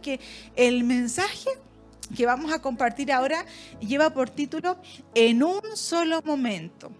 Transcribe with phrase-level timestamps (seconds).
[0.00, 0.20] que
[0.56, 1.50] el mensaje
[2.16, 3.44] que vamos a compartir ahora
[3.80, 4.78] lleva por título
[5.14, 6.90] En un solo momento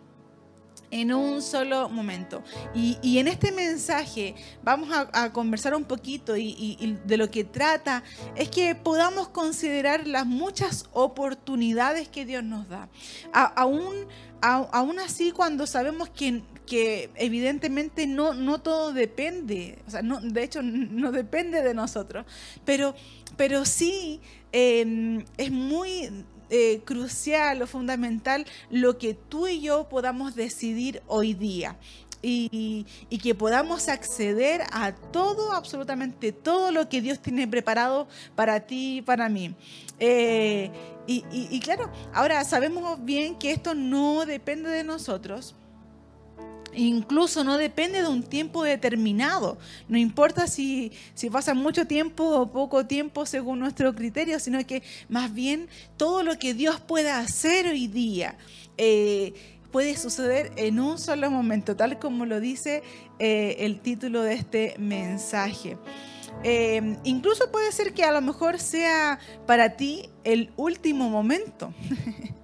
[0.90, 2.42] en un solo momento.
[2.74, 8.02] Y, en este mensaje vamos a, conversar un poquito y, de lo que trata
[8.36, 12.88] es que podamos considerar las muchas oportunidades que Dios nos da.
[13.32, 14.06] aún,
[14.40, 20.42] aún así, cuando sabemos que, que evidentemente no, no todo depende, o sea, no, de
[20.42, 22.26] hecho no depende de nosotros,
[22.64, 22.94] pero,
[23.36, 24.20] pero sí
[24.52, 26.10] em, es muy
[26.50, 31.76] eh, crucial o fundamental lo que tú y yo podamos decidir hoy día.
[32.20, 32.84] Y,
[33.22, 39.02] que podamos acceder a todo, absolutamente todo lo que Dios tiene preparado para ti y
[39.02, 39.54] para mí.
[40.00, 40.70] Eh,
[41.08, 45.54] y claro, ahora sabemos bien que esto no depende de nosotros,
[46.74, 49.58] Incluso no depende de un tiempo determinado.
[49.88, 54.82] No importa si, si pasa mucho tiempo o poco tiempo según nuestro criterio, sino que
[55.08, 58.36] más bien todo lo que Dios pueda hacer hoy día
[58.76, 59.34] eh,
[59.72, 62.82] puede suceder en un solo momento, tal como lo dice
[63.18, 65.76] eh, el título de este mensaje.
[66.44, 71.72] Eh, incluso puede ser que a lo mejor sea para ti el último momento.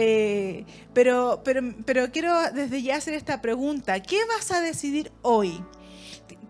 [0.00, 4.00] Eh, pero, pero, pero quiero desde ya hacer esta pregunta.
[4.00, 5.60] ¿Qué vas a decidir hoy?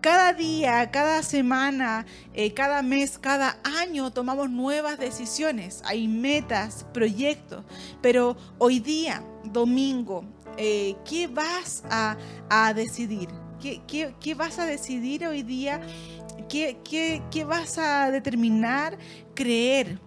[0.01, 5.81] Cada día, cada semana, eh, cada mes, cada año tomamos nuevas decisiones.
[5.83, 7.65] Hay metas, proyectos.
[8.01, 10.23] Pero hoy día, domingo,
[10.55, 12.17] eh, ¿qué vas a,
[12.73, 13.27] decidir?
[13.59, 13.81] ¿Qué,
[14.21, 15.81] ¿Qué, vas a decidir hoy día?
[16.47, 16.77] ¿Qué,
[17.31, 18.97] qué vas a determinar
[19.33, 19.99] creer?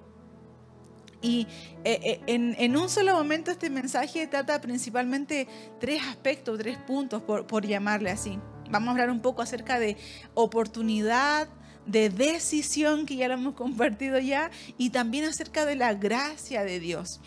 [1.22, 1.46] Y
[1.84, 5.46] eh, eh, en, un solo momento este mensaje trata principalmente
[5.78, 8.38] tres aspectos, tres puntos, por, por llamarle así.
[8.70, 9.96] Vamos a hablar un poco acerca de
[10.34, 11.48] oportunidad,
[11.86, 16.80] de decisión, que ya lo hemos compartido ya, y también acerca de la gracia de
[16.80, 17.20] Dios.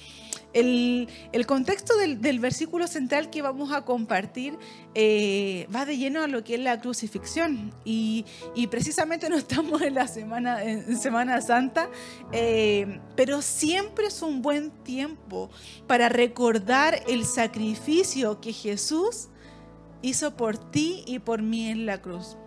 [0.56, 4.58] El, contexto del, versículo central que vamos a compartir
[4.93, 7.73] eh, va de lleno a lo que es la crucifixión.
[7.83, 8.26] Y,
[8.71, 11.89] precisamente no estamos en la Semana, en semana Santa,
[12.32, 15.49] eh, pero siempre es un buen tiempo
[15.88, 19.27] para recordar el sacrificio que Jesús
[20.02, 22.38] hizo por ti y por mí en la cruz.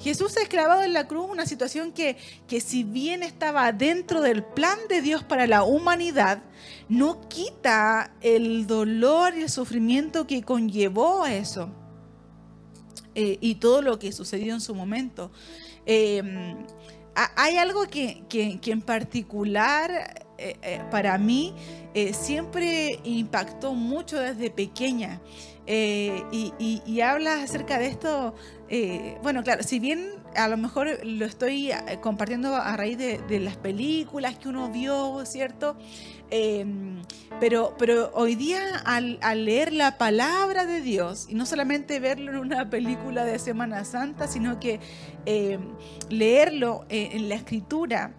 [0.00, 4.78] Jesús esclavado en la cruz, una situación que, que si bien estaba dentro del plan
[4.88, 6.42] de Dios para la humanidad,
[6.88, 11.70] no quita el dolor y el sufrimiento que conllevó a eso.
[13.14, 15.30] Eh, y todo lo que sucedió en su momento.
[15.86, 16.66] Em,
[17.14, 21.54] hay algo que, en particular eh, eh, para mí
[22.12, 25.20] siempre impactó mucho desde pequeña.
[25.66, 26.52] Y,
[26.86, 28.34] y, habla acerca de esto
[28.68, 33.40] eh, bueno, claro, si bien a lo mejor lo estoy eh, compartiendo a raíz de,
[33.40, 35.76] las películas que uno vio, ¿cierto?
[36.30, 37.02] Em,
[37.40, 42.38] pero, pero hoy día al, leer la palabra de Dios, y no solamente verlo en
[42.38, 44.80] una película de Semana Santa, sino que
[45.26, 45.74] em,
[46.08, 48.14] leerlo en la escritura,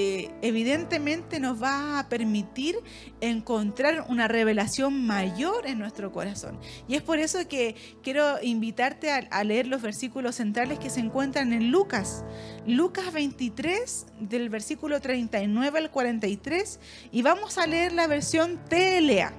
[0.00, 2.76] eh, evidentemente nos va a permitir
[3.20, 6.56] encontrar una revelación mayor en nuestro corazón.
[6.86, 11.52] Y es por eso que quiero invitarte a, leer los versículos centrales que se encuentran
[11.52, 12.24] en Lucas.
[12.64, 16.78] Lucas 23, del versículo 39 al 43,
[17.10, 19.32] y vamos a leer la versión TLA,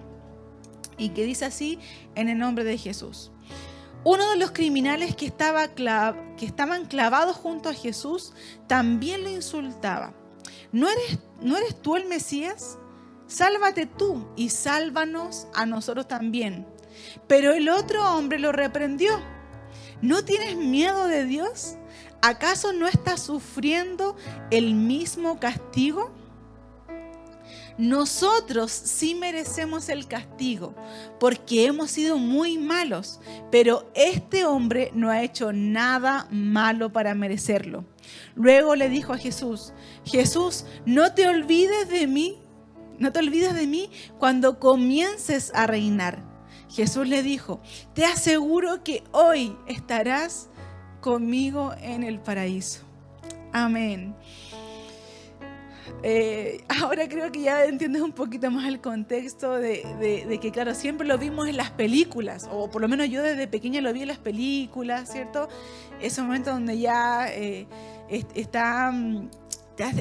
[0.98, 1.80] y que dice así,
[2.16, 3.32] en el nombre de Jesús.
[4.04, 8.34] Uno de los criminales que, estaba que estaban clavados junto a Jesús
[8.68, 10.19] también lo insultaba.
[10.72, 12.78] ¿No eres, ¿No eres tú el Mesías?
[13.28, 16.68] Sálvate tú y sálvanos a nosotros también.
[17.28, 19.12] Pero el otro hombre lo reprendió.
[20.02, 21.76] ¿No tienes miedo de Dios?
[22.22, 24.16] ¿Acaso no estás sufriendo
[24.52, 26.12] el mismo castigo?
[27.80, 30.76] Nosotros sí merecemos el castigo
[31.18, 37.86] porque hemos sido muy malos, pero este hombre no ha hecho nada malo para merecerlo.
[38.36, 39.72] Luego le dijo a Jesús,
[40.04, 42.38] Jesús, no te olvides de mí,
[42.98, 46.22] no te olvides de mí cuando comiences a reinar.
[46.70, 47.62] Jesús le dijo,
[47.94, 50.50] te aseguro que hoy estarás
[51.00, 52.82] conmigo en el paraíso.
[53.54, 54.18] Amén.
[56.04, 61.08] Eh, ahora creo que ya entiendes un poquito más el contexto de, que, claro, siempre
[61.08, 64.08] lo vimos en las películas, o por lo menos yo desde pequeña lo vi en
[64.08, 65.50] las películas, ¿cierto?
[66.02, 67.68] Ese momento donde ya eh,
[68.10, 68.94] está,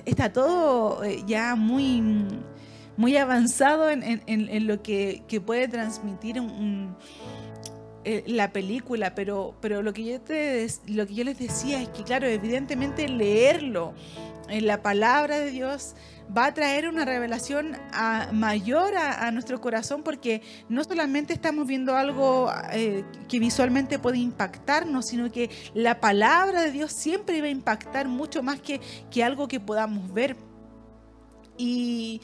[0.04, 2.02] está todo eh, ya muy,
[2.96, 6.96] muy avanzado en, lo que, puede transmitir un
[8.10, 11.90] eh, la película, pero, pero lo, que yo te, lo que yo les decía es
[11.90, 13.92] que, claro, evidentemente leerlo
[14.48, 15.94] en la palabra de Dios
[16.34, 17.76] va a traer una revelación
[18.32, 20.40] mayor a, nuestro corazón porque
[20.70, 26.70] no solamente estamos viendo algo eh, que visualmente puede impactarnos, sino que la palabra de
[26.70, 30.34] Dios siempre va a impactar mucho más que, que algo que podamos ver.
[31.58, 32.20] Y,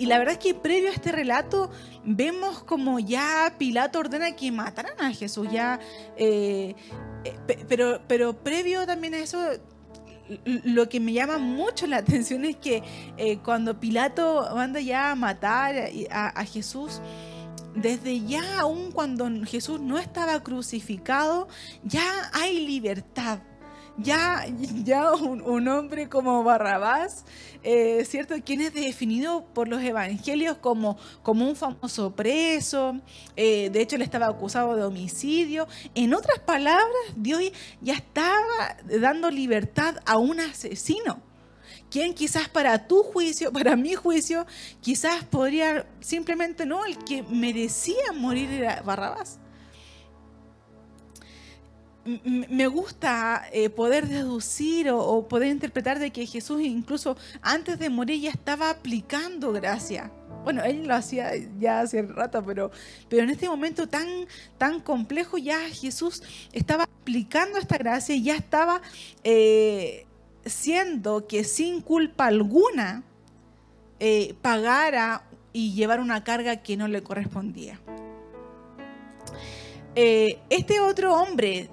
[0.00, 1.70] la verdad es que previo a este relato
[2.04, 5.78] vemos como ya Pilato ordena que mataran a Jesús, ya,
[6.16, 6.74] eh,
[7.24, 9.38] eh, pero, pero previo también a eso
[10.44, 12.82] lo que me llama mucho la atención es que
[13.16, 15.74] eh, cuando Pilato manda ya a matar
[16.10, 17.00] a, Jesús,
[17.74, 21.48] desde ya, aún cuando Jesús no estaba crucificado,
[21.82, 23.40] ya hay libertad
[23.96, 24.44] ya,
[24.84, 27.24] ya un, hombre como Barrabás,
[27.62, 28.34] eh, ¿cierto?
[28.44, 33.00] Quien es definido por los evangelios como, como un famoso preso,
[33.36, 35.68] eh, de hecho él estaba acusado de homicidio.
[35.94, 37.42] En otras palabras, Dios
[37.80, 41.22] ya estaba dando libertad a un asesino
[41.90, 44.46] quien quizás para tu juicio, para mi juicio,
[44.80, 49.38] quizás podría simplemente no, el que merecía morir era Barrabás
[52.04, 58.20] me gusta eh, poder deducir o, poder interpretar de que Jesús incluso antes de morir
[58.20, 60.10] ya estaba aplicando gracia.
[60.42, 62.70] Bueno, él lo hacía ya hace rato, pero,
[63.08, 64.06] pero en este momento tan,
[64.58, 66.22] tan complejo ya Jesús
[66.52, 68.82] estaba aplicando esta gracia y ya estaba
[69.22, 70.06] eh,
[70.44, 73.02] siendo que sin culpa alguna
[73.98, 75.24] eh, pagara
[75.54, 77.80] y llevar una carga que no le correspondía.
[79.94, 81.70] este otro hombre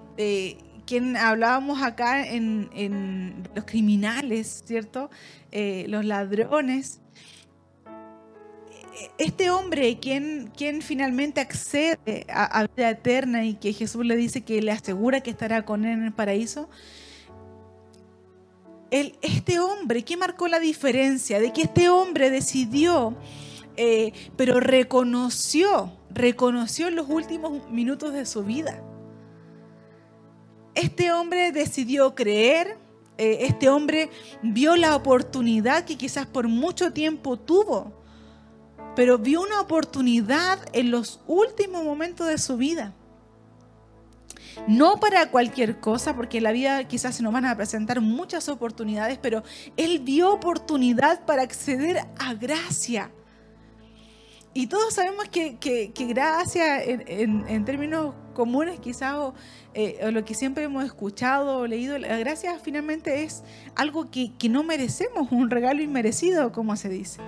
[0.91, 5.09] quien hablábamos acá en, los criminales, ¿cierto?
[5.51, 6.99] Eh, los ladrones.
[9.17, 14.61] Este hombre, quien, quien finalmente accede a, vida eterna y que Jesús le dice que
[14.61, 16.69] le asegura que estará con él en el paraíso,
[18.91, 21.39] el, este hombre, ¿qué marcó la diferencia?
[21.39, 23.15] De que este hombre decidió,
[23.77, 28.83] eh, pero reconoció, reconoció en los últimos minutos de su vida
[30.75, 32.77] este hombre decidió creer,
[33.17, 34.09] eh, este hombre
[34.41, 37.93] vio la oportunidad que quizás por mucho tiempo tuvo,
[38.95, 42.93] pero vio una oportunidad en los últimos momentos de su vida.
[44.67, 48.49] No para cualquier cosa, porque en la vida quizás se nos van a presentar muchas
[48.49, 49.43] oportunidades, pero
[49.77, 53.11] él vio oportunidad para acceder a gracia.
[54.53, 59.15] Y todos sabemos que, gracia en, términos comunes quizás
[59.73, 63.43] eh, lo que siempre hemos escuchado o leído, la gracia finalmente es
[63.75, 67.21] algo que, no merecemos, un regalo inmerecido, como se dice.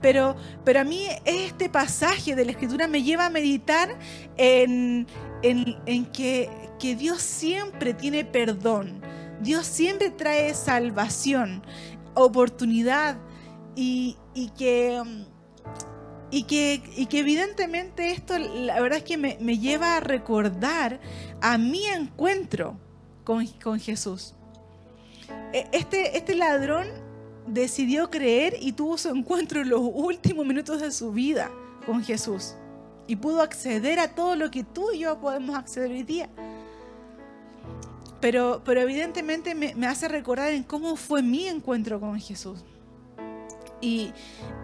[0.00, 3.98] Pero, pero a mí este pasaje de la escritura me lleva a meditar
[4.36, 5.06] en,
[6.12, 6.48] que,
[6.78, 9.02] que Dios siempre tiene perdón,
[9.40, 11.62] Dios siempre trae salvación,
[12.14, 13.18] oportunidad
[13.74, 15.02] y, y que
[16.30, 21.00] y que, que evidentemente esto, la verdad es que me, lleva a recordar
[21.40, 22.78] a mi encuentro
[23.24, 24.34] con, con Jesús.
[25.52, 26.86] E, este, este ladrón
[27.46, 31.50] decidió creer y tuvo su encuentro en los últimos minutos de su vida
[31.86, 32.54] con Jesús.
[33.06, 36.28] Y pudo acceder a todo lo que tú y yo podemos acceder hoy día.
[38.20, 42.64] Pero, pero evidentemente me, me hace recordar en cómo fue mi encuentro con Jesús.
[43.80, 44.12] Y,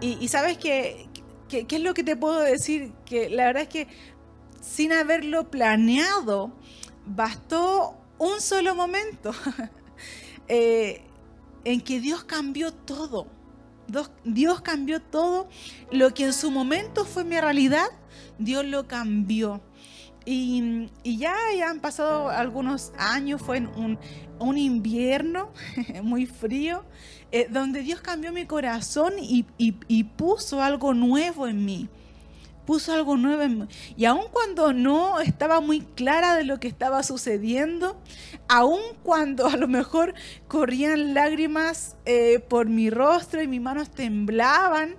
[0.01, 1.07] y, y sabes que,
[1.49, 2.91] ¿Qué, es lo que te puedo decir?
[3.05, 3.87] Que la verdad es que
[4.61, 6.51] sin haberlo planeado,
[7.05, 9.31] bastó un solo momento
[10.47, 11.03] eh,
[11.63, 13.27] en que Dios cambió todo.
[14.23, 15.47] Dios cambió todo.
[15.91, 17.87] Lo que en su momento fue mi realidad,
[18.39, 19.61] Dios lo cambió.
[20.25, 23.99] Y, ya, ya, han pasado algunos años, fue un,
[24.39, 25.51] un invierno
[26.03, 26.83] muy frío,
[27.31, 29.43] eh, donde Dios cambió mi corazón y,
[30.17, 31.89] puso algo nuevo en mí.
[32.65, 33.67] Puso algo nuevo en mí.
[33.95, 38.01] Y aun cuando no estaba muy clara de lo que estaba sucediendo,
[38.47, 40.15] aun cuando a lo mejor
[40.47, 44.95] corrían lágrimas eh, por mi rostro y mis manos temblaban,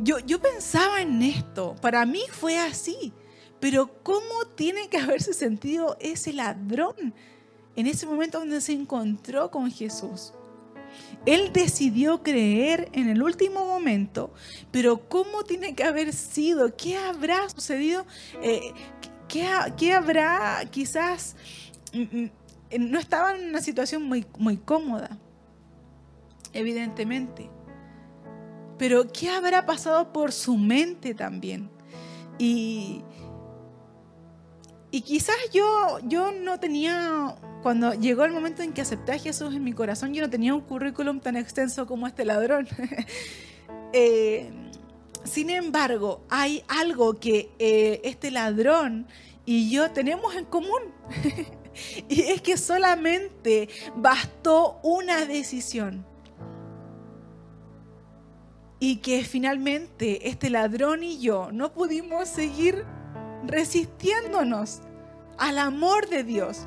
[0.00, 1.76] yo, yo pensaba en esto.
[1.80, 3.12] Para mí fue así.
[3.64, 7.14] Pero ¿cómo tiene que haberse sentido ese ladrón
[7.76, 10.34] en ese momento donde se encontró con Jesús?
[11.24, 14.34] Él decidió creer en el último momento,
[14.70, 16.76] pero ¿cómo tiene que haber sido?
[16.76, 18.04] ¿Qué habrá sucedido?
[18.42, 18.74] Eh,
[19.28, 21.34] ¿qué, habrá quizás...
[21.94, 22.30] Mm, mm,
[22.80, 25.16] no estaba en una situación muy, muy cómoda,
[26.52, 27.48] evidentemente.
[28.76, 31.70] Pero ¿qué habrá pasado por su mente también?
[32.38, 33.02] Y,
[34.94, 37.34] y quizás yo, yo no tenía,
[37.64, 40.54] cuando llegó el momento en que acepté a Jesús en mi corazón, yo no tenía
[40.54, 42.68] un currículum tan extenso como este ladrón.
[43.96, 44.50] Eh,
[45.22, 49.06] sin embargo, hay algo que eh, este ladrón
[49.46, 50.82] y yo tenemos en común.
[52.08, 56.04] y es que solamente bastó una decisión.
[58.80, 62.84] Y que finalmente este ladrón y yo no pudimos seguir
[63.48, 64.80] resistiéndonos
[65.38, 66.66] al amor de Dios.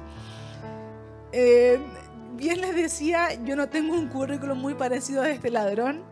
[1.32, 1.80] Eh,
[2.36, 6.04] bien les decía, yo no tengo un currículum muy parecido a este ladrón.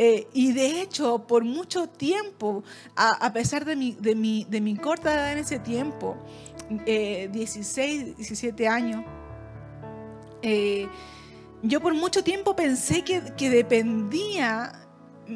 [0.00, 2.62] Eh, y de hecho, por mucho tiempo,
[2.94, 6.16] a, pesar de mi, de, mi, de mi, corta edad en ese tiempo,
[6.86, 9.04] 16, eh, 17 años,
[11.62, 14.86] yo por mucho tiempo pensé que, que dependía,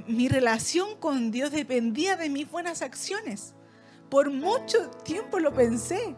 [0.06, 3.54] mi relación con Dios dependía de mis buenas acciones.
[4.12, 6.14] Por mucho tiempo lo pensé.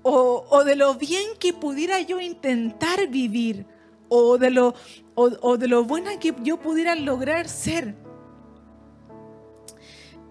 [0.00, 3.66] O, de lo bien que pudiera yo intentar vivir.
[4.08, 4.74] O de lo,
[5.14, 7.94] o, de lo buena que yo pudiera lograr ser.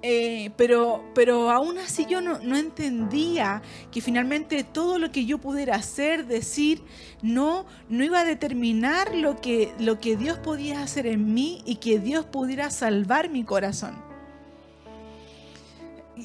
[0.01, 3.62] Eh, pero, pero aún así yo no, entendía
[3.92, 6.82] que finalmente todo lo que yo pudiera hacer, decir,
[7.22, 11.75] no, no iba a determinar lo que, lo que Dios podía hacer en mí y
[11.75, 14.12] que Dios pudiera salvar mi corazón.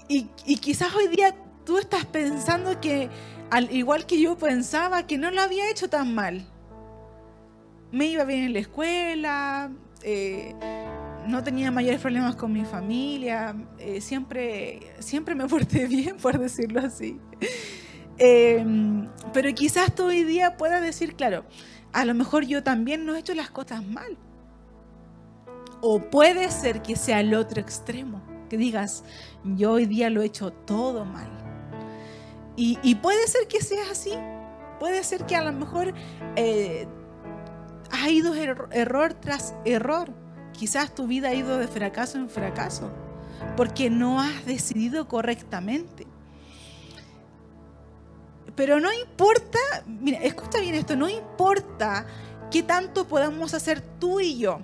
[0.09, 3.09] Y, quizás hoy día tú estás pensando que,
[3.51, 6.47] al igual que yo pensaba, que no lo había hecho tan mal.
[7.91, 9.71] Me iba bien en la escuela,
[10.03, 10.55] eh,
[11.27, 16.81] no tenía mayores problemas con mi familia, eh, siempre, siempre me porté bien, por decirlo
[16.81, 17.19] así.
[18.19, 21.45] Em, pero quizás tú hoy día puedas decir, claro,
[21.93, 24.17] a lo mejor yo también no he hecho las cosas mal.
[25.81, 29.05] O puede ser que sea el otro extremo que digas,
[29.45, 31.29] yo hoy día lo he hecho todo mal.
[32.61, 34.13] Y, puede ser que sea así,
[34.81, 35.95] puede ser que a lo mejor
[36.35, 36.89] eh,
[37.93, 40.13] ha ido error tras error.
[40.55, 42.91] Quizás tu vida ha ido de fracaso en fracaso,
[43.57, 46.09] porque no has decidido correctamente.
[48.57, 52.07] Pero no importa, mira, escucha bien esto, no importa
[52.51, 54.59] qué tanto podamos hacer tú y yo.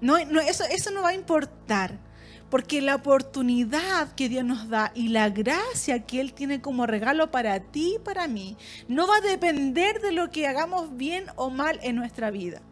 [0.00, 2.07] No, no, eso, eso no va a importar.
[2.50, 7.30] Porque la oportunidad que Dios nos da y la gracia que Él tiene como regalo
[7.30, 8.56] para ti y para mí
[8.88, 12.62] no va a depender de lo que hagamos bien o mal en nuestra vida.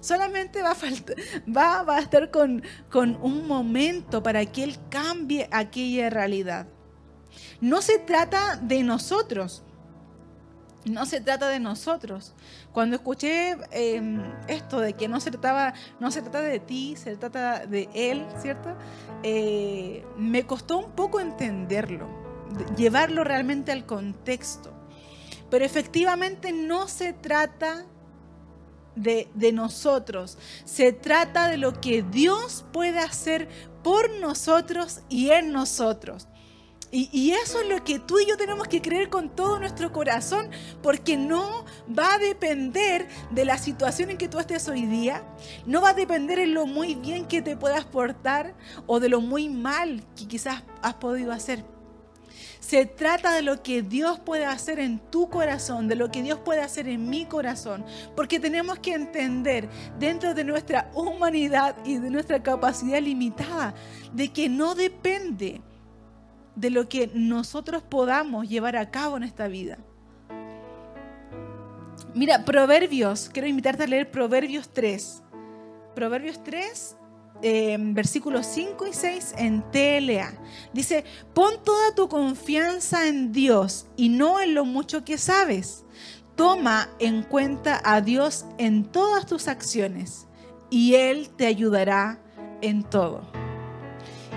[0.00, 6.66] Solamente va a, estar con, con un momento para que Él cambie aquella realidad.
[7.60, 9.62] No se trata de nosotros,
[10.84, 12.34] no se trata de nosotros.
[12.72, 17.16] Cuando escuché em, esto de que no se, trataba, no se trata de ti, se
[17.16, 18.70] trata de Él, ¿cierto?
[19.22, 22.08] Eh, me costó un poco entenderlo,
[22.76, 24.72] llevarlo realmente al contexto.
[25.50, 27.84] Pero efectivamente no se trata
[28.96, 33.48] de, de nosotros, se trata de lo que Dios puede hacer
[33.82, 36.26] por nosotros y en nosotros.
[36.94, 40.50] Y, eso es lo que tú y yo tenemos que creer con todo nuestro corazón,
[40.82, 41.64] porque no
[41.98, 45.24] va a depender de la situación en que tú estés hoy día,
[45.64, 48.54] no va a depender en lo muy bien que te puedas portar
[48.86, 51.64] o de lo muy mal que quizás has podido hacer.
[52.60, 56.40] Se trata de lo que Dios puede hacer en tu corazón, de lo que Dios
[56.40, 62.10] puede hacer en mi corazón, porque tenemos que entender dentro de nuestra humanidad y de
[62.10, 63.72] nuestra capacidad limitada,
[64.12, 65.62] de que no depende
[66.54, 69.78] de lo que nosotros podamos llevar a cabo en esta vida.
[72.14, 75.22] Mira, Proverbios, quiero invitarte a leer Proverbios 3.
[75.94, 76.96] Proverbios 3,
[77.42, 80.34] eh, versículos 5 y 6 en TLA.
[80.72, 81.04] Dice,
[81.34, 85.84] pon toda tu confianza en Dios y no en lo mucho que sabes.
[86.36, 90.26] Toma en cuenta a Dios en todas tus acciones
[90.70, 92.18] y Él te ayudará
[92.60, 93.22] en todo.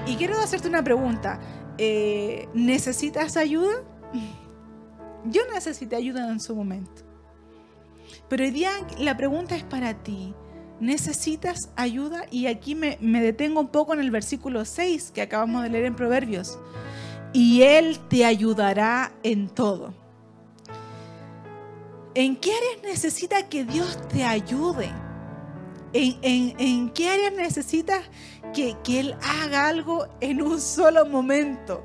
[0.08, 1.40] Y quiero hacerte una pregunta.
[1.78, 3.84] Eh, ¿necesitas ayuda?
[5.26, 7.04] Yo necesité ayuda en su momento.
[8.30, 10.34] Pero hoy día la pregunta es para ti.
[10.80, 12.26] ¿Necesitas ayuda?
[12.32, 15.86] Y aquí me, me detengo un poco en el versículo 6 que acabamos de leer
[15.86, 16.60] en Proverbios.
[17.34, 19.94] Y Él te ayudará en todo.
[22.14, 24.90] ¿En qué áreas necesita que Dios te ayude?
[25.98, 28.02] ¿En, qué áreas necesitas
[28.54, 31.84] que, que Él haga algo en un solo momento?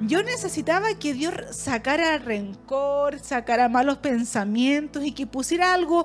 [0.00, 6.04] Yo necesitaba que Dios sacara rencor, sacara malos pensamientos y que pusiera algo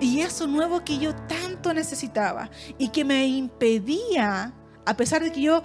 [0.00, 4.52] y eso nuevo que yo tanto necesitaba y que me impedía
[4.84, 5.62] A pesar de que yo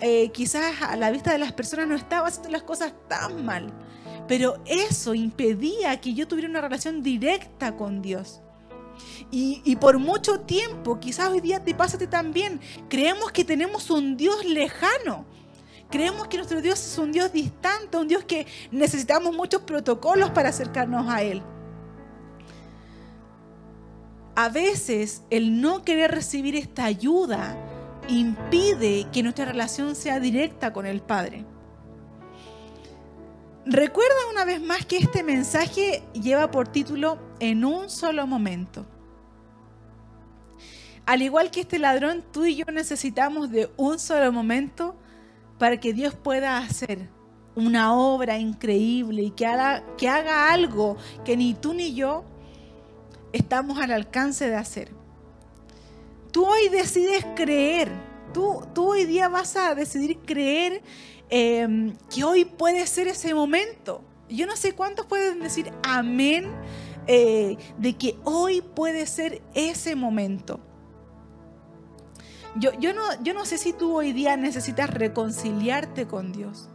[0.00, 3.72] eh, quizás a la vista de las personas no estaba haciendo las cosas tan mal.
[4.26, 8.43] Pero eso impedía que yo tuviera una relación directa con Dios.
[9.30, 14.44] Y, por mucho tiempo, quizás hoy día te pasa también, creemos que tenemos un Dios
[14.44, 15.24] lejano.
[15.90, 20.48] Creemos que nuestro Dios es un Dios distante, un Dios que necesitamos muchos protocolos para
[20.48, 21.42] acercarnos a Él.
[24.36, 27.56] A veces el no querer recibir esta ayuda
[28.08, 31.44] impide que nuestra relación sea directa con el Padre.
[33.66, 38.84] Recuerda una vez más que este mensaje lleva por título En un solo momento.
[41.06, 44.96] Al igual que este ladrón, tú y yo necesitamos de un solo momento
[45.58, 47.08] para que Dios pueda hacer
[47.54, 52.24] una obra increíble y que haga, algo que ni tú ni yo
[53.32, 54.90] estamos al alcance de hacer.
[56.32, 57.90] Tú hoy decides creer,
[58.34, 60.82] tú, tú hoy día vas a decidir creer
[61.30, 64.02] Em, que hoy puede ser ese momento.
[64.28, 66.50] Yo no sé cuántos pueden decir amén
[67.06, 70.60] eh, de que hoy puede ser ese momento.
[72.56, 76.68] Yo, yo, no, yo no sé si tú hoy día necesitas reconciliarte con Dios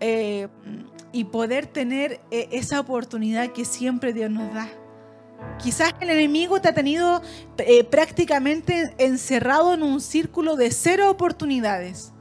[0.00, 0.48] eh,
[1.12, 4.68] y poder tener eh, esa oportunidad que siempre Dios nos da.
[5.58, 7.22] Quizás el enemigo te ha tenido
[7.90, 12.12] prácticamente encerrado en un círculo de cero oportunidades.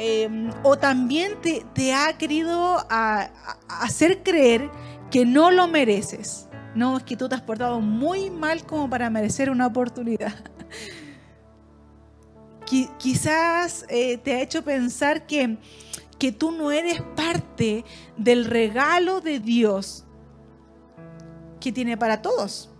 [0.00, 2.86] Em, o también te, ha querido
[3.68, 4.70] hacer creer
[5.10, 6.48] que no lo mereces.
[6.76, 10.34] No, es que tú te has portado muy mal como para merecer una oportunidad.
[12.98, 15.58] Quizás eh, te ha hecho pensar que,
[16.16, 17.84] que tú no eres parte
[18.16, 20.04] del regalo de Dios
[21.58, 22.70] que tiene para todos.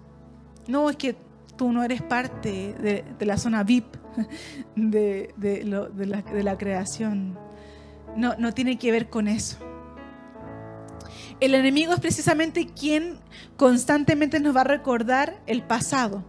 [0.69, 1.17] No, es que
[1.57, 3.98] tú no eres parte de, de la zona VIP
[4.77, 5.33] de,
[6.43, 7.39] la, creación.
[8.17, 9.59] No, no tiene que ver con eso.
[11.41, 13.19] El enemigo es precisamente quien
[13.57, 16.25] constantemente nos va a recordar el pasado.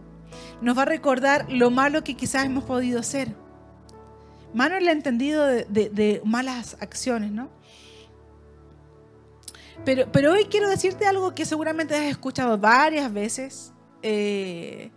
[0.60, 3.34] Nos va a recordar lo malo que quizás hemos podido ser.
[4.54, 7.50] Malo el entendido de, malas acciones, ¿no?
[9.84, 13.72] Pero, pero hoy quiero decirte algo que seguramente has escuchado varias veces.
[14.02, 14.90] Eh,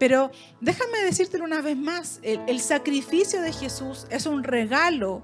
[0.00, 0.30] pero
[0.62, 5.22] déjame decírtelo una vez más, el, sacrificio de Jesús es un regalo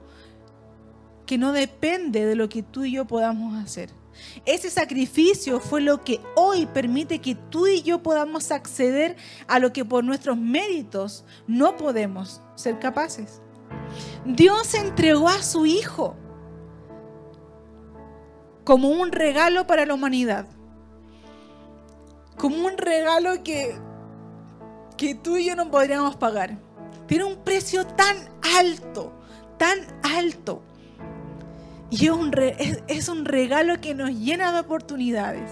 [1.24, 3.88] que no depende de lo que tú y yo podamos hacer.
[4.44, 9.72] Ese sacrificio fue lo que hoy permite que tú y yo podamos acceder a lo
[9.72, 13.40] que por nuestros méritos no podemos ser capaces.
[14.26, 16.16] Dios entregó a su Hijo
[18.64, 20.46] como un regalo para la humanidad.
[22.36, 23.74] Como un regalo que
[24.96, 26.59] que tú y yo no podríamos pagar.
[27.06, 28.16] Tiene un precio tan
[28.59, 29.12] alto,
[29.59, 30.62] tan alto.
[31.90, 32.32] Y es un,
[32.88, 35.50] es, un regalo que nos llena de oportunidades.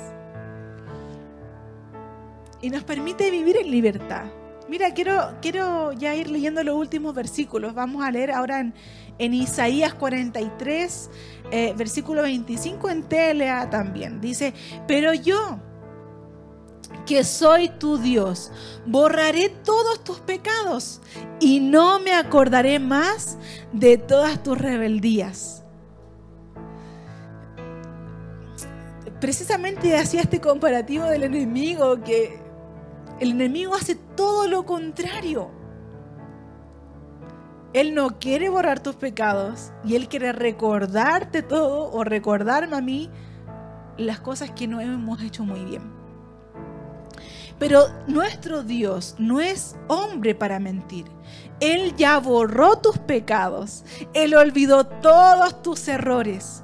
[2.60, 4.24] Y nos permite vivir en libertad.
[4.68, 7.74] Mira, quiero, quiero ya ir leyendo los últimos versículos.
[7.74, 8.74] Vamos a leer ahora en,
[9.18, 11.10] en Isaías 43,
[11.50, 14.20] eh, versículo 25 en TLA también.
[14.20, 14.54] Dice,
[14.88, 15.60] pero yo
[17.06, 18.50] que soy tu Dios.
[18.86, 21.00] Borraré todos tus pecados
[21.40, 23.38] y no me acordaré más
[23.72, 25.64] de todas tus rebeldías.
[29.20, 32.38] Precisamente hacía este comparativo del enemigo, que
[33.20, 35.50] el enemigo hace todo lo contrario.
[37.72, 43.10] Él no quiere borrar tus pecados y Él quiere recordarte todo o recordarme a mí
[43.96, 45.93] las cosas que no hemos hecho muy bien.
[47.58, 51.06] Pero nuestro Dios no es hombre para mentir.
[51.60, 53.84] Él ya borró tus pecados.
[54.12, 56.62] Él olvidó todos tus errores.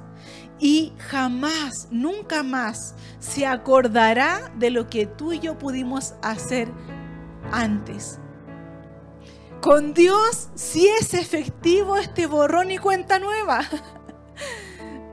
[0.59, 6.71] Y jamás, nunca más se acordará de lo que tú y yo pudimos hacer
[7.51, 8.19] antes.
[9.61, 13.61] Con Dios sí es efectivo este borrón y cuenta nueva.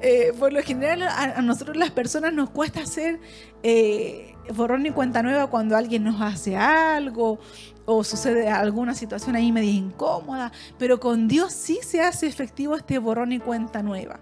[0.00, 3.18] Eh, por lo general a, nosotros las personas nos cuesta hacer
[3.64, 7.38] eh, borrón y cuenta nueva cuando alguien nos hace algo
[7.84, 12.98] o sucede alguna situación ahí medio incómoda, pero con Dios sí se hace efectivo este
[12.98, 14.20] borrón y cuenta nueva.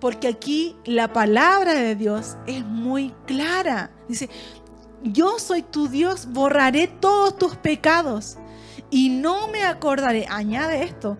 [0.00, 3.90] Porque aquí la palabra de Dios es muy clara.
[4.08, 4.28] Dice,
[5.02, 8.38] yo soy tu Dios, borraré todos tus pecados
[8.90, 11.18] y no me acordaré, añade esto,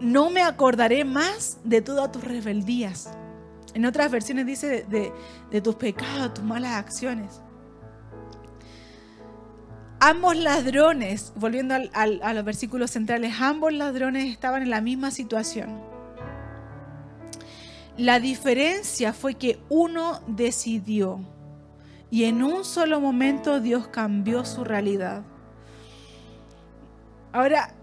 [0.00, 3.16] no me acordaré más de todas tus rebeldías.
[3.74, 7.40] En otras versiones dice de, tus pecados, tus malas acciones.
[10.00, 15.80] ambos ladrones, volviendo a los versículos centrales, ambos ladrones estaban en la misma situación.
[17.96, 21.20] La diferencia fue que uno decidió
[22.10, 25.22] y en un solo momento Dios cambió su realidad.
[27.32, 27.74] Ahora,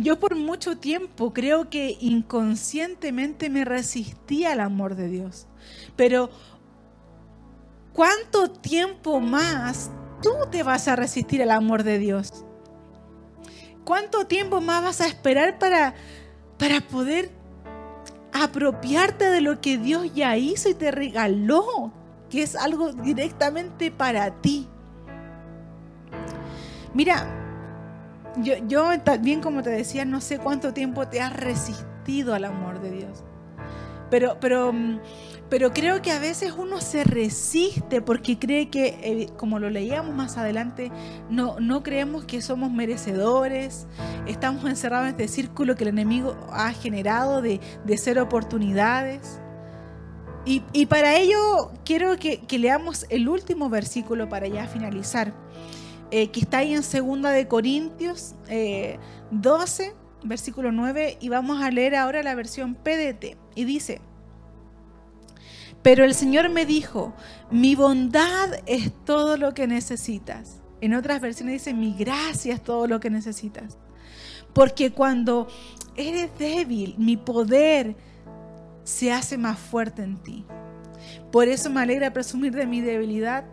[0.00, 5.46] yo por mucho tiempo creo que inconscientemente me resistí al amor de Dios.
[5.96, 6.30] Pero
[7.92, 9.90] ¿cuánto tiempo más
[10.22, 12.46] tú te vas a resistir al amor de Dios?
[13.84, 15.94] ¿Cuánto tiempo más vas a esperar para,
[16.58, 17.30] para poder
[18.32, 21.92] apropiarte de lo que Dios ya hizo y te regaló,
[22.30, 24.68] que es algo directamente para ti?
[26.94, 27.41] Mira,
[28.38, 32.80] yo, yo también como te decía, no sé cuánto tiempo te has resistido al amor
[32.80, 33.24] de Dios.
[34.10, 34.98] Pero, pero mm,
[35.52, 40.14] pero creo que a veces uno se resiste porque cree que, eh, como lo leíamos
[40.14, 40.90] más adelante,
[41.28, 43.86] no, no creemos que somos merecedores,
[44.26, 49.40] estamos encerrados en este círculo que el enemigo ha generado de, de ser oportunidades.
[50.46, 55.34] Y, para ello quiero que, leamos el último versículo para ya finalizar,
[56.14, 58.34] eh, que está ahí en 2 de Corintios
[59.30, 63.38] 12, eh, versículo 9, y vamos a leer ahora la versión PDT.
[63.54, 64.02] Y dice,
[65.82, 67.14] pero el Señor me dijo,
[67.50, 70.60] mi bondad es todo lo que necesitas.
[70.82, 73.78] En otras versiones dice, mi gracia es todo lo que necesitas.
[74.52, 75.48] Porque cuando
[75.96, 77.96] eres débil, mi poder
[78.84, 80.44] se hace más fuerte en ti.
[81.32, 83.44] Por eso me alegra presumir de mi debilidad.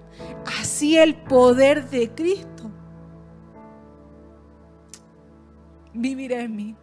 [0.59, 2.69] Así el poder de Cristo
[5.93, 6.75] vivirá en mí.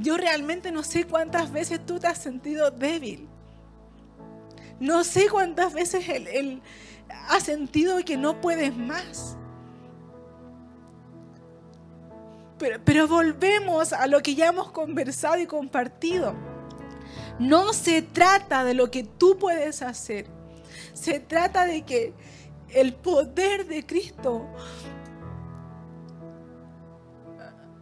[0.00, 3.28] yo realmente no sé cuántas veces tú te has sentido débil.
[4.80, 6.62] No sé cuántas veces él,
[7.28, 9.36] ha sentido que no puedes más.
[12.58, 16.34] Pero, pero volvemos a lo que ya hemos conversado y compartido.
[17.38, 20.26] No se trata de lo que tú puedes hacer.
[20.92, 22.12] Se trata de que
[22.70, 24.46] el poder de Cristo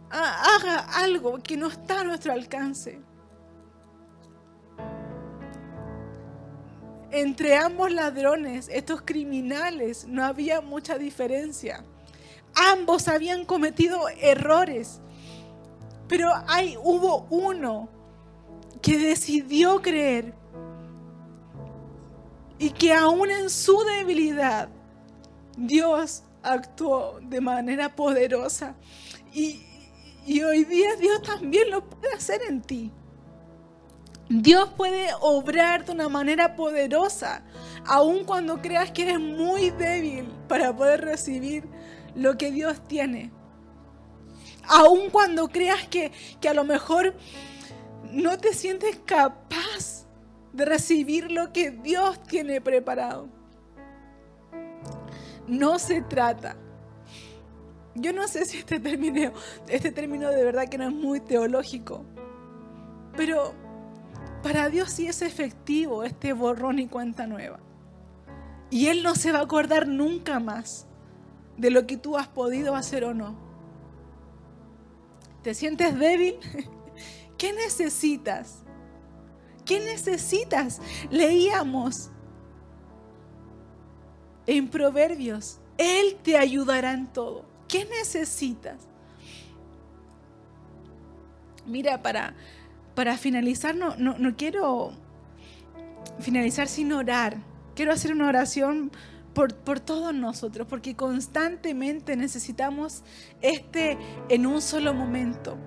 [0.09, 3.01] haga algo que no está a nuestro alcance.
[7.11, 11.83] Entre ambos ladrones, estos criminales, no había mucha diferencia.
[12.53, 14.99] Ambos habían cometido errores,
[16.07, 17.89] pero hay, hubo uno
[18.87, 20.33] que decidió creer
[22.57, 24.69] y que aún en su debilidad
[25.57, 28.77] Dios actuó de manera poderosa.
[29.33, 29.61] Y,
[30.25, 32.93] y hoy día Dios también lo puede hacer en ti.
[34.29, 37.43] Dios puede obrar de una manera poderosa,
[37.85, 41.65] aun cuando creas que eres muy débil para poder recibir
[42.15, 43.31] lo que Dios tiene.
[44.65, 47.15] Aun cuando creas que, que a lo mejor
[48.11, 50.07] no te sientes capaz
[50.53, 53.27] de recibir lo que Dios tiene preparado.
[55.47, 56.57] No se trata
[57.99, 59.31] yo no sé si este término,
[59.67, 62.05] este término de verdad que no es muy teológico,
[63.15, 63.53] pero
[64.43, 67.59] para Dios sí es efectivo este borrón y cuenta nueva.
[68.69, 70.85] Y Él no se va a acordar nunca más
[71.57, 73.35] de lo que tú has podido hacer o no.
[75.41, 76.35] ¿Te sientes débil?
[77.37, 78.63] ¿Qué necesitas?
[79.65, 80.81] ¿Qué necesitas?
[81.11, 82.09] Leíamos
[84.47, 87.45] en Proverbios, Él te ayudará en todo.
[87.67, 88.77] ¿Qué necesitas?
[91.65, 92.33] Mira, para,
[92.95, 94.93] para finalizar, no, no, quiero
[96.19, 97.37] finalizar sin orar.
[97.75, 98.89] Quiero hacer una oración
[99.33, 103.03] por, por, todos nosotros, porque constantemente necesitamos
[103.41, 103.97] este
[104.29, 105.57] en un solo momento.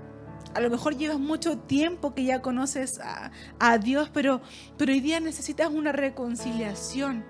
[0.54, 4.40] A lo mejor llevas mucho tiempo que ya conoces a, a Dios, pero,
[4.76, 7.24] pero hoy día necesitas una reconciliación.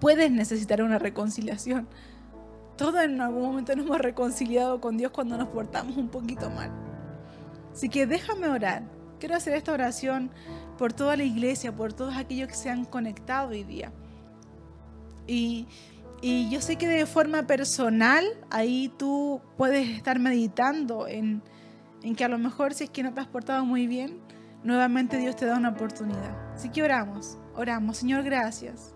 [0.00, 1.88] Puedes necesitar una reconciliación.
[2.76, 6.70] Todos en algún momento nos hemos reconciliado con Dios cuando nos portamos un poquito mal.
[7.72, 8.82] Así que déjame orar.
[9.20, 10.30] Quiero hacer esta oración
[10.76, 13.92] por toda la iglesia, por todos aquellos que se han conectado hoy día.
[15.26, 15.66] Y,
[16.26, 21.42] y yo sé que de forma personal, ahí tú puedes estar meditando en,
[22.02, 24.20] en que a lo mejor si es que no te has portado muy bien,
[24.62, 26.34] nuevamente Dios te da una oportunidad.
[26.54, 27.98] Así que oramos, oramos.
[27.98, 28.94] Señor, gracias.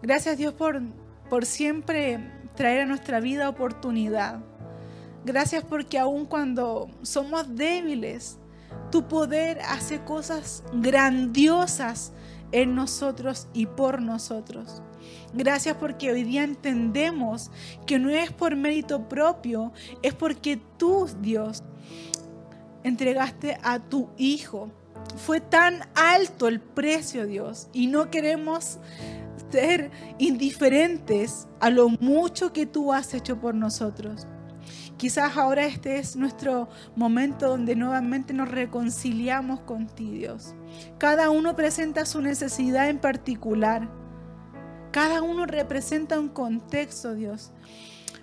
[0.00, 0.80] Gracias Dios por,
[1.28, 2.20] por siempre
[2.54, 4.40] traer a nuestra vida oportunidad.
[5.26, 8.38] Gracias porque aun cuando somos débiles,
[8.90, 12.14] tu poder hace cosas grandiosas
[12.56, 14.80] en nosotros y por nosotros.
[15.34, 17.50] Gracias porque hoy día entendemos
[17.86, 21.62] que no es por mérito propio, es porque tú, Dios,
[22.82, 24.70] entregaste a tu Hijo.
[25.18, 28.78] Fue tan alto el precio, Dios, y no queremos
[29.50, 34.26] ser indiferentes a lo mucho que tú has hecho por nosotros.
[34.96, 40.54] Quizás ahora este es nuestro momento donde nuevamente nos reconciliamos con ti, Dios.
[40.98, 43.90] Cada uno presenta su necesidad en particular.
[44.92, 47.52] Cada uno representa un contexto, Dios.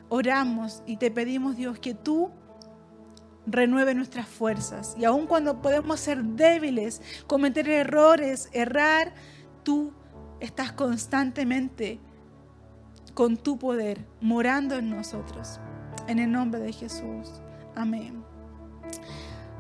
[0.10, 2.32] Oramos y te pedimos, Dios, que tú
[3.46, 4.96] renueve nuestras fuerzas.
[4.98, 9.14] Y aun cuando podemos ser débiles, cometer errores, errar,
[9.62, 9.94] tú
[10.40, 12.00] estás constantemente
[13.14, 15.60] con tu poder morando en nosotros.
[16.08, 17.42] En el nombre de Jesús.
[17.76, 18.24] Amén.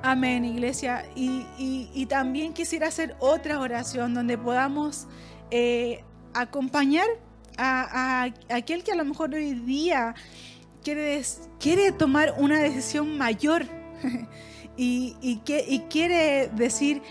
[0.01, 1.05] Amén, iglesia.
[1.15, 5.07] Y, también quisiera hacer otra oración donde podamos
[5.49, 6.03] eh,
[6.33, 7.07] acompañar
[7.57, 10.13] a, aquel que a lo mejor hoy día
[10.83, 11.21] quiere,
[11.59, 13.65] quiere tomar una decisión mayor
[14.77, 17.01] y, y, quiere decir,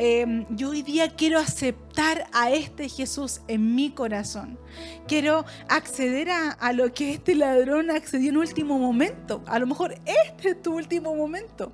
[0.00, 4.58] em, yo hoy día quiero aceptar a este Jesús en mi corazón.
[5.06, 9.42] Quiero acceder a, a, lo que este ladrón accedió en último momento.
[9.46, 11.72] A lo mejor este es tu último momento.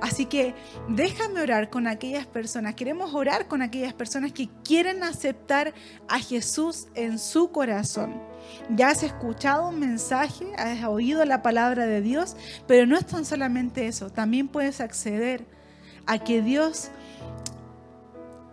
[0.00, 0.52] Así que
[0.88, 5.74] déjame orar con aquellas personas, queremos orar con aquellas personas que quieren aceptar
[6.08, 8.20] a Jesús en su corazón.
[8.70, 13.24] Ya has escuchado un mensaje, has oído la palabra de Dios, pero no es tan
[13.24, 15.46] solamente eso, también puedes acceder
[16.06, 16.90] a que Dios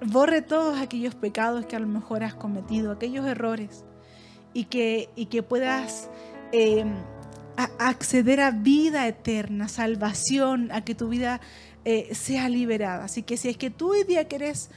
[0.05, 3.83] borre todos aquellos pecados que a lo mejor has cometido, aquellos errores,
[4.53, 6.09] y que, y que puedas...
[6.51, 6.85] Eh,
[7.77, 11.41] acceder a vida eterna, salvación, a que tu vida
[11.85, 13.03] eh, sea liberada.
[13.03, 14.69] Así que si es que tú hoy día quieres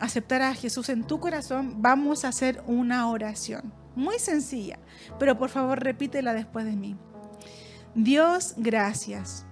[0.00, 3.72] aceptar a Jesús en tu corazón, vamos a hacer una oración.
[3.94, 4.78] Muy sencilla,
[5.18, 6.96] pero por favor repítela después de mí.
[7.94, 9.45] Dios, gracias.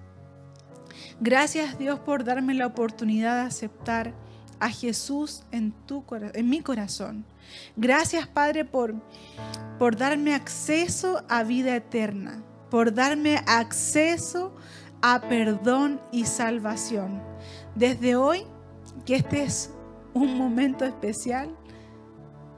[1.19, 4.13] Gracias Dios por darme la oportunidad de aceptar
[4.59, 7.25] a Jesús en, tu, en mi corazón.
[7.75, 8.95] Gracias Padre por,
[9.79, 12.43] por darme acceso a vida eterna
[12.75, 14.53] por darme acceso
[15.01, 17.21] a perdón y salvación.
[17.75, 18.43] Desde hoy,
[19.05, 19.71] que este es
[20.13, 21.55] un momento especial,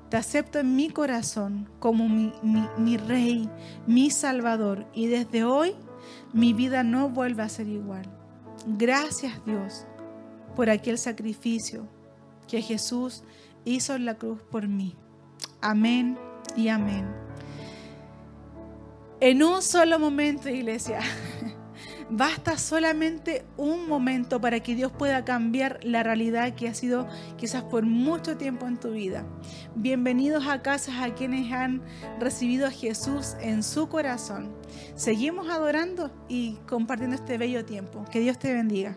[0.09, 3.47] te acepto en mi corazón como mi, rey,
[3.85, 4.87] mi salvador.
[4.91, 5.75] Y desde hoy
[6.33, 8.16] mi vida no vuelve a ser igual.
[8.65, 9.85] Gracias Dios
[10.55, 11.87] por aquel sacrificio
[12.47, 13.23] que Jesús
[13.65, 14.95] hizo en la cruz por mí.
[15.61, 16.17] Amén
[16.55, 17.27] y amén
[19.19, 20.99] en un solo momento, iglesia.
[22.09, 27.63] Basta solamente un momento para que Dios pueda cambiar la realidad que ha sido quizás
[27.63, 29.25] por mucho tiempo en tu vida.
[29.75, 31.81] Bienvenidos a casas a quienes han
[32.17, 34.55] recibido a Jesús en su corazón.
[34.95, 38.05] Seguimos adorando y compartiendo este bello tiempo.
[38.09, 38.95] Que Dios te bendiga.